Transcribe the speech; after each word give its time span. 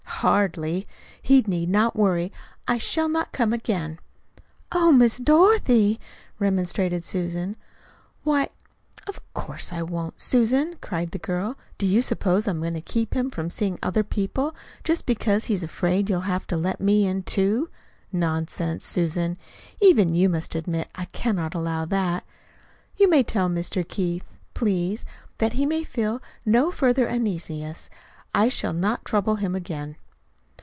Hardly! 0.21 0.87
He 1.19 1.41
need 1.47 1.69
not 1.69 1.95
worry. 1.95 2.31
I 2.67 2.77
shall 2.77 3.09
not 3.09 3.31
come 3.31 3.53
again." 3.53 3.97
"Oh, 4.71 4.91
Miss 4.91 5.17
Dorothy!" 5.17 5.99
remonstrated 6.37 7.03
Susan. 7.03 7.55
"Why, 8.23 8.49
of 9.07 9.19
course 9.33 9.73
I 9.73 9.81
won't, 9.81 10.19
Susan!" 10.19 10.75
cried 10.79 11.09
the 11.09 11.17
girl. 11.17 11.57
"Do 11.79 11.87
you 11.87 12.03
suppose 12.03 12.47
I'm 12.47 12.59
going 12.59 12.75
to 12.75 12.81
keep 12.81 13.15
him 13.15 13.31
from 13.31 13.49
seeing 13.49 13.79
other 13.81 14.03
people 14.03 14.53
just 14.83 15.07
because 15.07 15.45
he's 15.45 15.63
afraid 15.63 16.07
he'll 16.07 16.19
have 16.21 16.45
to 16.47 16.57
let 16.57 16.79
me 16.79 17.07
in, 17.07 17.23
too? 17.23 17.71
Nonsense, 18.13 18.85
Susan! 18.85 19.39
Even 19.81 20.13
you 20.13 20.29
must 20.29 20.53
admit 20.53 20.87
I 20.93 21.05
cannot 21.05 21.55
allow 21.55 21.85
that. 21.85 22.23
You 22.95 23.09
may 23.09 23.23
tell 23.23 23.49
Mr. 23.49 23.87
Keith, 23.87 24.25
please, 24.53 25.03
that 25.39 25.53
he 25.53 25.65
may 25.65 25.83
feel 25.83 26.21
no 26.45 26.69
further 26.69 27.09
uneasiness. 27.09 27.89
I 28.35 28.49
shall 28.49 28.71
not 28.73 29.03
trouble 29.03 29.37
him 29.37 29.55
again." 29.55 29.95